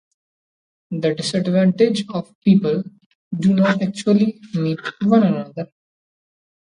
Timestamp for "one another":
5.03-5.67